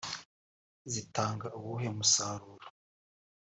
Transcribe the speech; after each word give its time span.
zitanga 0.91 1.47
uwuhe 1.57 1.87
musaruro 1.97 2.67